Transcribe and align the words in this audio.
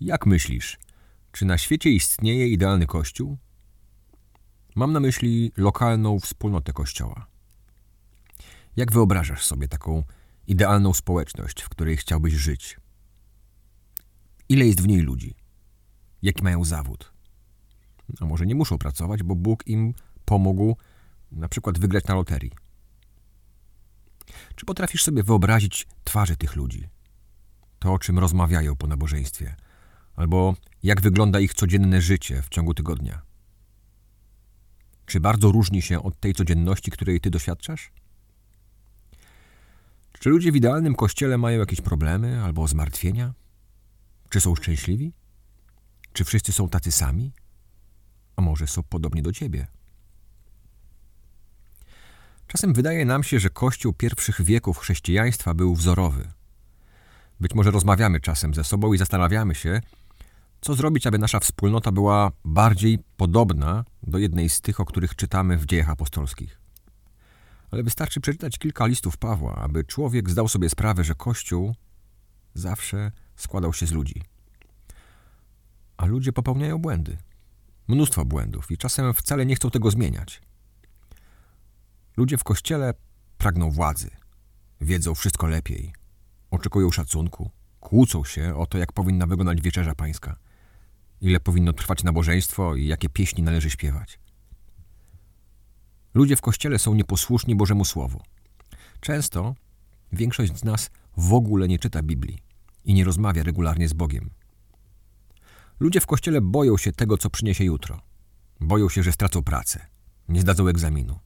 Jak 0.00 0.26
myślisz, 0.26 0.78
czy 1.32 1.44
na 1.44 1.58
świecie 1.58 1.90
istnieje 1.90 2.48
idealny 2.48 2.86
kościół? 2.86 3.38
Mam 4.74 4.92
na 4.92 5.00
myśli 5.00 5.52
lokalną 5.56 6.20
wspólnotę 6.20 6.72
kościoła. 6.72 7.26
Jak 8.76 8.92
wyobrażasz 8.92 9.44
sobie 9.44 9.68
taką 9.68 10.02
idealną 10.46 10.92
społeczność, 10.92 11.62
w 11.62 11.68
której 11.68 11.96
chciałbyś 11.96 12.34
żyć? 12.34 12.80
Ile 14.48 14.66
jest 14.66 14.80
w 14.80 14.88
niej 14.88 15.00
ludzi? 15.00 15.34
Jaki 16.22 16.42
mają 16.42 16.64
zawód? 16.64 17.12
A 18.20 18.24
może 18.24 18.46
nie 18.46 18.54
muszą 18.54 18.78
pracować, 18.78 19.22
bo 19.22 19.34
Bóg 19.34 19.66
im 19.66 19.94
pomógł 20.24 20.76
na 21.32 21.48
przykład 21.48 21.78
wygrać 21.78 22.04
na 22.04 22.14
loterii? 22.14 22.52
Czy 24.54 24.66
potrafisz 24.66 25.02
sobie 25.02 25.22
wyobrazić 25.22 25.86
twarze 26.04 26.36
tych 26.36 26.56
ludzi? 26.56 26.88
To, 27.78 27.92
o 27.92 27.98
czym 27.98 28.18
rozmawiają 28.18 28.76
po 28.76 28.86
nabożeństwie, 28.86 29.56
albo 30.16 30.54
jak 30.82 31.00
wygląda 31.00 31.40
ich 31.40 31.54
codzienne 31.54 32.00
życie 32.00 32.42
w 32.42 32.48
ciągu 32.48 32.74
tygodnia? 32.74 33.22
Czy 35.06 35.20
bardzo 35.20 35.52
różni 35.52 35.82
się 35.82 36.02
od 36.02 36.20
tej 36.20 36.34
codzienności, 36.34 36.90
której 36.90 37.20
ty 37.20 37.30
doświadczasz? 37.30 37.90
Czy 40.12 40.30
ludzie 40.30 40.52
w 40.52 40.56
idealnym 40.56 40.94
kościele 40.94 41.38
mają 41.38 41.60
jakieś 41.60 41.80
problemy 41.80 42.42
albo 42.42 42.68
zmartwienia? 42.68 43.34
Czy 44.28 44.40
są 44.40 44.54
szczęśliwi? 44.54 45.12
Czy 46.12 46.24
wszyscy 46.24 46.52
są 46.52 46.68
tacy 46.68 46.92
sami? 46.92 47.32
A 48.36 48.42
może 48.42 48.66
są 48.66 48.82
podobni 48.82 49.22
do 49.22 49.32
ciebie? 49.32 49.66
Czasem 52.46 52.74
wydaje 52.74 53.04
nam 53.04 53.22
się, 53.22 53.40
że 53.40 53.50
Kościół 53.50 53.92
pierwszych 53.92 54.42
wieków 54.42 54.78
chrześcijaństwa 54.78 55.54
był 55.54 55.74
wzorowy. 55.74 56.28
Być 57.40 57.54
może 57.54 57.70
rozmawiamy 57.70 58.20
czasem 58.20 58.54
ze 58.54 58.64
sobą 58.64 58.92
i 58.92 58.98
zastanawiamy 58.98 59.54
się, 59.54 59.80
co 60.60 60.74
zrobić, 60.74 61.06
aby 61.06 61.18
nasza 61.18 61.40
wspólnota 61.40 61.92
była 61.92 62.32
bardziej 62.44 62.98
podobna 63.16 63.84
do 64.02 64.18
jednej 64.18 64.48
z 64.48 64.60
tych, 64.60 64.80
o 64.80 64.84
których 64.84 65.16
czytamy 65.16 65.56
w 65.58 65.66
dziejach 65.66 65.90
apostolskich. 65.90 66.60
Ale 67.70 67.82
wystarczy 67.82 68.20
przeczytać 68.20 68.58
kilka 68.58 68.86
listów 68.86 69.16
Pawła, 69.16 69.54
aby 69.54 69.84
człowiek 69.84 70.30
zdał 70.30 70.48
sobie 70.48 70.68
sprawę, 70.68 71.04
że 71.04 71.14
Kościół 71.14 71.74
zawsze 72.54 73.12
składał 73.36 73.72
się 73.72 73.86
z 73.86 73.92
ludzi. 73.92 74.22
A 75.96 76.06
ludzie 76.06 76.32
popełniają 76.32 76.78
błędy. 76.78 77.18
Mnóstwo 77.88 78.24
błędów 78.24 78.70
i 78.70 78.78
czasem 78.78 79.14
wcale 79.14 79.46
nie 79.46 79.56
chcą 79.56 79.70
tego 79.70 79.90
zmieniać. 79.90 80.42
Ludzie 82.16 82.38
w 82.38 82.44
kościele 82.44 82.94
pragną 83.38 83.70
władzy, 83.70 84.10
wiedzą 84.80 85.14
wszystko 85.14 85.46
lepiej, 85.46 85.92
oczekują 86.50 86.90
szacunku, 86.90 87.50
kłócą 87.80 88.24
się 88.24 88.56
o 88.56 88.66
to, 88.66 88.78
jak 88.78 88.92
powinna 88.92 89.26
wyglądać 89.26 89.60
wieczerza 89.60 89.94
pańska, 89.94 90.36
ile 91.20 91.40
powinno 91.40 91.72
trwać 91.72 92.04
nabożeństwo 92.04 92.74
i 92.74 92.86
jakie 92.86 93.08
pieśni 93.08 93.42
należy 93.42 93.70
śpiewać. 93.70 94.18
Ludzie 96.14 96.36
w 96.36 96.40
kościele 96.40 96.78
są 96.78 96.94
nieposłuszni 96.94 97.54
Bożemu 97.54 97.84
Słowu. 97.84 98.20
Często 99.00 99.54
większość 100.12 100.58
z 100.58 100.64
nas 100.64 100.90
w 101.16 101.34
ogóle 101.34 101.68
nie 101.68 101.78
czyta 101.78 102.02
Biblii 102.02 102.38
i 102.84 102.94
nie 102.94 103.04
rozmawia 103.04 103.42
regularnie 103.42 103.88
z 103.88 103.92
Bogiem. 103.92 104.30
Ludzie 105.80 106.00
w 106.00 106.06
kościele 106.06 106.40
boją 106.40 106.76
się 106.76 106.92
tego, 106.92 107.18
co 107.18 107.30
przyniesie 107.30 107.64
jutro. 107.64 108.00
Boją 108.60 108.88
się, 108.88 109.02
że 109.02 109.12
stracą 109.12 109.42
pracę, 109.42 109.86
nie 110.28 110.40
zdadzą 110.40 110.68
egzaminu, 110.68 111.18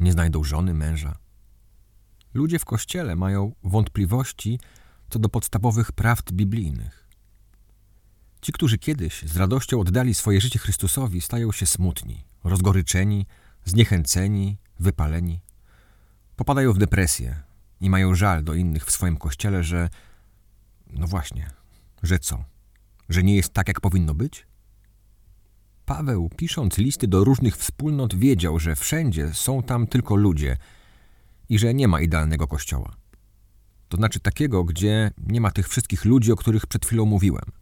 nie 0.00 0.12
znajdą 0.12 0.44
żony, 0.44 0.74
męża. 0.74 1.18
Ludzie 2.34 2.58
w 2.58 2.64
kościele 2.64 3.16
mają 3.16 3.54
wątpliwości 3.64 4.58
co 5.10 5.18
do 5.18 5.28
podstawowych 5.28 5.92
prawd 5.92 6.32
biblijnych. 6.32 7.05
Ci, 8.46 8.52
którzy 8.52 8.78
kiedyś 8.78 9.22
z 9.22 9.36
radością 9.36 9.80
oddali 9.80 10.14
swoje 10.14 10.40
życie 10.40 10.58
Chrystusowi, 10.58 11.20
stają 11.20 11.52
się 11.52 11.66
smutni, 11.66 12.24
rozgoryczeni, 12.44 13.26
zniechęceni, 13.64 14.58
wypaleni. 14.80 15.40
Popadają 16.36 16.72
w 16.72 16.78
depresję 16.78 17.42
i 17.80 17.90
mają 17.90 18.14
żal 18.14 18.44
do 18.44 18.54
innych 18.54 18.84
w 18.84 18.90
swoim 18.90 19.16
kościele, 19.16 19.64
że. 19.64 19.88
No 20.90 21.06
właśnie, 21.06 21.50
że 22.02 22.18
co? 22.18 22.44
Że 23.08 23.22
nie 23.22 23.36
jest 23.36 23.52
tak, 23.52 23.68
jak 23.68 23.80
powinno 23.80 24.14
być? 24.14 24.46
Paweł, 25.84 26.30
pisząc 26.36 26.78
listy 26.78 27.08
do 27.08 27.24
różnych 27.24 27.56
wspólnot, 27.56 28.14
wiedział, 28.14 28.58
że 28.58 28.76
wszędzie 28.76 29.34
są 29.34 29.62
tam 29.62 29.86
tylko 29.86 30.16
ludzie 30.16 30.56
i 31.48 31.58
że 31.58 31.74
nie 31.74 31.88
ma 31.88 32.00
idealnego 32.00 32.46
kościoła. 32.46 32.96
To 33.88 33.96
znaczy 33.96 34.20
takiego, 34.20 34.64
gdzie 34.64 35.10
nie 35.26 35.40
ma 35.40 35.50
tych 35.50 35.68
wszystkich 35.68 36.04
ludzi, 36.04 36.32
o 36.32 36.36
których 36.36 36.66
przed 36.66 36.86
chwilą 36.86 37.04
mówiłem. 37.04 37.55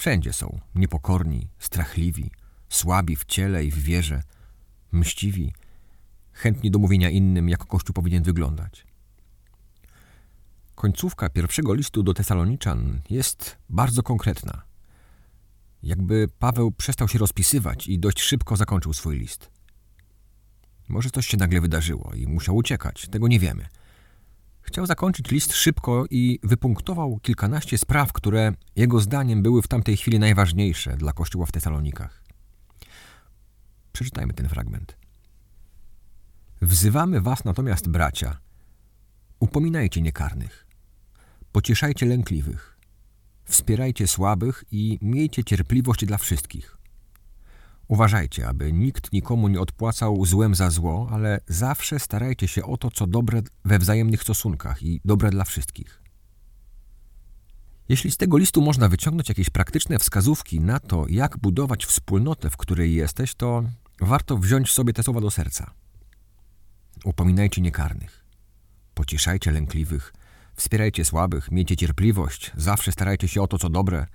Wszędzie 0.00 0.32
są 0.32 0.60
niepokorni, 0.74 1.48
strachliwi, 1.58 2.30
słabi 2.68 3.16
w 3.16 3.24
ciele 3.24 3.64
i 3.64 3.70
w 3.70 3.78
wierze, 3.78 4.22
mściwi, 4.92 5.52
chętni 6.32 6.70
do 6.70 6.78
mówienia 6.78 7.10
innym, 7.10 7.48
jak 7.48 7.66
Kościół 7.66 7.94
powinien 7.94 8.22
wyglądać. 8.22 8.86
Końcówka 10.74 11.28
pierwszego 11.28 11.74
listu 11.74 12.02
do 12.02 12.14
Tesaloniczan 12.14 13.00
jest 13.10 13.56
bardzo 13.68 14.02
konkretna. 14.02 14.62
Jakby 15.82 16.28
Paweł 16.38 16.72
przestał 16.72 17.08
się 17.08 17.18
rozpisywać 17.18 17.86
i 17.86 17.98
dość 17.98 18.20
szybko 18.20 18.56
zakończył 18.56 18.92
swój 18.92 19.18
list. 19.18 19.50
Może 20.88 21.10
coś 21.10 21.26
się 21.26 21.36
nagle 21.36 21.60
wydarzyło 21.60 22.12
i 22.14 22.26
musiał 22.26 22.56
uciekać, 22.56 23.08
tego 23.08 23.28
nie 23.28 23.40
wiemy. 23.40 23.66
Chciał 24.70 24.86
zakończyć 24.86 25.30
list 25.30 25.52
szybko 25.52 26.04
i 26.10 26.38
wypunktował 26.42 27.18
kilkanaście 27.22 27.78
spraw, 27.78 28.12
które 28.12 28.52
jego 28.76 29.00
zdaniem 29.00 29.42
były 29.42 29.62
w 29.62 29.68
tamtej 29.68 29.96
chwili 29.96 30.18
najważniejsze 30.18 30.96
dla 30.96 31.12
Kościoła 31.12 31.46
w 31.46 31.52
Tesalonikach. 31.52 32.24
Przeczytajmy 33.92 34.32
ten 34.32 34.48
fragment. 34.48 34.96
Wzywamy 36.62 37.20
was 37.20 37.44
natomiast, 37.44 37.88
bracia, 37.88 38.38
upominajcie 39.40 40.02
niekarnych, 40.02 40.66
pocieszajcie 41.52 42.06
lękliwych, 42.06 42.78
wspierajcie 43.44 44.06
słabych 44.06 44.64
i 44.70 44.98
miejcie 45.02 45.44
cierpliwość 45.44 46.04
dla 46.04 46.18
wszystkich. 46.18 46.79
Uważajcie, 47.90 48.48
aby 48.48 48.72
nikt 48.72 49.12
nikomu 49.12 49.48
nie 49.48 49.60
odpłacał 49.60 50.26
złem 50.26 50.54
za 50.54 50.70
zło, 50.70 51.08
ale 51.12 51.40
zawsze 51.46 51.98
starajcie 51.98 52.48
się 52.48 52.64
o 52.64 52.76
to, 52.76 52.90
co 52.90 53.06
dobre 53.06 53.42
we 53.64 53.78
wzajemnych 53.78 54.22
stosunkach 54.22 54.82
i 54.82 55.00
dobre 55.04 55.30
dla 55.30 55.44
wszystkich. 55.44 56.02
Jeśli 57.88 58.10
z 58.10 58.16
tego 58.16 58.38
listu 58.38 58.62
można 58.62 58.88
wyciągnąć 58.88 59.28
jakieś 59.28 59.50
praktyczne 59.50 59.98
wskazówki 59.98 60.60
na 60.60 60.80
to, 60.80 61.04
jak 61.08 61.38
budować 61.38 61.86
wspólnotę, 61.86 62.50
w 62.50 62.56
której 62.56 62.94
jesteś, 62.94 63.34
to 63.34 63.62
warto 64.00 64.36
wziąć 64.38 64.72
sobie 64.72 64.92
te 64.92 65.02
słowa 65.02 65.20
do 65.20 65.30
serca. 65.30 65.70
Upominajcie 67.04 67.60
niekarnych, 67.60 68.24
pocieszajcie 68.94 69.50
lękliwych, 69.50 70.12
wspierajcie 70.56 71.04
słabych, 71.04 71.50
miejcie 71.50 71.76
cierpliwość, 71.76 72.52
zawsze 72.56 72.92
starajcie 72.92 73.28
się 73.28 73.42
o 73.42 73.46
to, 73.46 73.58
co 73.58 73.68
dobre. 73.68 74.06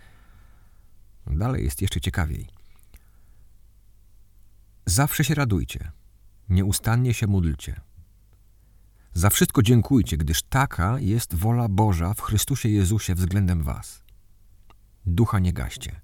Dalej 1.28 1.64
jest 1.64 1.82
jeszcze 1.82 2.02
ciekawiej. 2.02 2.55
Zawsze 4.88 5.24
się 5.24 5.36
radujcie, 5.36 5.92
nieustannie 6.50 7.14
się 7.14 7.28
módlcie. 7.28 7.82
Za 9.14 9.30
wszystko 9.30 9.62
dziękujcie, 9.62 10.18
gdyż 10.18 10.44
taka 10.44 11.00
jest 11.00 11.36
wola 11.36 11.70
Boża 11.70 12.14
w 12.14 12.22
Chrystusie 12.22 12.70
Jezusie 12.70 13.16
względem 13.16 13.64
was. 13.64 14.04
Ducha 15.06 15.40
nie 15.40 15.54
gaście, 15.54 16.02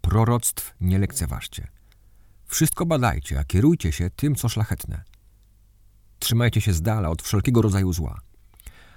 proroctw 0.00 0.74
nie 0.80 0.98
lekceważcie. 0.98 1.68
Wszystko 2.46 2.86
badajcie, 2.86 3.38
a 3.38 3.44
kierujcie 3.44 3.92
się 3.92 4.10
tym, 4.10 4.34
co 4.34 4.48
szlachetne. 4.48 5.04
Trzymajcie 6.18 6.60
się 6.60 6.72
z 6.72 6.82
dala 6.82 7.08
od 7.10 7.22
wszelkiego 7.22 7.62
rodzaju 7.62 7.92
zła. 7.92 8.20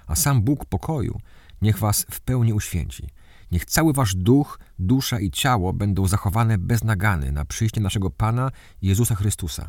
A 0.06 0.14
sam 0.14 0.42
Bóg 0.42 0.64
pokoju 0.64 1.20
niech 1.62 1.78
was 1.78 2.06
w 2.10 2.20
pełni 2.20 2.52
uświęci. 2.52 3.08
Niech 3.50 3.64
cały 3.64 3.92
wasz 3.92 4.14
duch, 4.14 4.58
dusza 4.78 5.20
i 5.20 5.30
ciało 5.30 5.72
będą 5.72 6.08
zachowane 6.08 6.58
bez 6.58 6.84
nagany 6.84 7.32
na 7.32 7.44
przyjście 7.44 7.80
naszego 7.80 8.10
Pana 8.10 8.50
Jezusa 8.82 9.14
Chrystusa. 9.14 9.68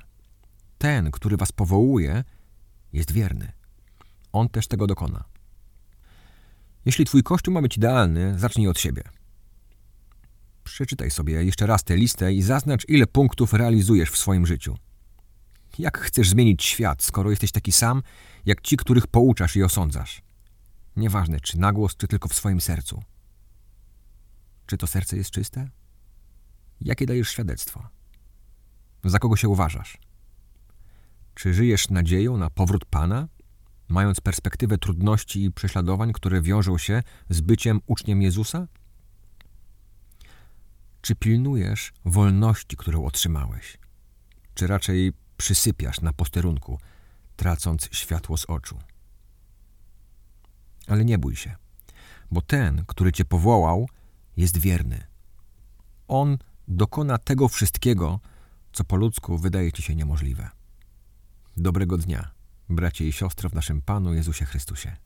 Ten, 0.78 1.12
który 1.12 1.38
was 1.38 1.52
powołuje, 1.52 2.24
jest 2.94 3.12
wierny. 3.12 3.52
On 4.32 4.50
też 4.50 4.68
tego 4.68 4.88
dokona. 4.88 5.24
Jeśli 6.86 7.06
twój 7.06 7.24
kościół 7.24 7.54
ma 7.54 7.62
być 7.62 7.78
idealny, 7.78 8.40
zacznij 8.40 8.68
od 8.68 8.80
siebie. 8.80 9.04
Przeczytaj 10.64 11.12
sobie 11.12 11.44
jeszcze 11.44 11.68
raz 11.68 11.84
tę 11.84 11.98
listę 11.98 12.34
i 12.34 12.42
zaznacz, 12.42 12.90
ile 12.90 13.08
punktów 13.08 13.54
realizujesz 13.54 14.10
w 14.10 14.18
swoim 14.18 14.48
życiu. 14.48 14.78
Jak 15.80 15.98
chcesz 15.98 16.30
zmienić 16.30 16.64
świat, 16.64 17.04
skoro 17.04 17.30
jesteś 17.30 17.52
taki 17.52 17.72
sam, 17.72 18.04
jak 18.46 18.62
ci, 18.62 18.78
których 18.78 19.08
pouczasz 19.08 19.56
i 19.56 19.64
osądzasz? 19.64 20.22
Nieważne, 20.96 21.40
czy 21.40 21.60
na 21.60 21.74
głos, 21.74 21.96
czy 21.96 22.08
tylko 22.08 22.30
w 22.30 22.34
swoim 22.34 22.62
sercu. 22.62 23.04
Czy 24.72 24.78
to 24.78 24.88
serce 24.88 25.18
jest 25.18 25.32
czyste? 25.32 25.70
Jakie 26.82 27.06
dajesz 27.06 27.30
świadectwo? 27.30 27.90
Za 29.04 29.20
kogo 29.20 29.36
się 29.36 29.50
uważasz? 29.50 29.98
Czy 31.36 31.54
żyjesz 31.54 31.90
nadzieją 31.90 32.38
na 32.38 32.50
powrót 32.50 32.86
Pana, 32.86 33.28
mając 33.88 34.22
perspektywę 34.22 34.78
trudności 34.78 35.44
i 35.44 35.52
prześladowań, 35.52 36.14
które 36.14 36.42
wiążą 36.42 36.78
się 36.78 37.04
z 37.30 37.42
byciem 37.42 37.82
uczniem 37.86 38.22
Jezusa? 38.22 38.68
Czy 41.02 41.16
pilnujesz 41.16 41.94
wolności, 42.06 42.78
którą 42.78 43.06
otrzymałeś? 43.06 43.78
Czy 44.54 44.68
raczej 44.68 45.14
przysypiasz 45.38 46.02
na 46.02 46.14
posterunku, 46.14 46.80
tracąc 47.36 47.90
światło 47.92 48.38
z 48.38 48.46
oczu? 48.46 48.80
Ale 50.88 51.06
nie 51.06 51.18
bój 51.18 51.36
się, 51.36 51.56
bo 52.32 52.42
ten, 52.42 52.86
który 52.88 53.12
cię 53.12 53.26
powołał, 53.26 53.88
jest 54.42 54.58
wierny. 54.58 55.04
On 56.08 56.38
dokona 56.68 57.18
tego 57.18 57.48
wszystkiego, 57.48 58.20
co 58.74 58.84
po 58.84 58.96
ludzku 58.96 59.38
wydaje 59.38 59.72
ci 59.72 59.82
się 59.82 59.96
niemożliwe. 59.96 60.50
Dobrego 61.58 61.98
dnia, 61.98 62.32
bracie 62.70 63.08
i 63.08 63.12
siostro 63.12 63.50
w 63.50 63.54
naszym 63.54 63.82
Panu 63.82 64.14
Jezusie 64.14 64.46
Chrystusie. 64.46 64.98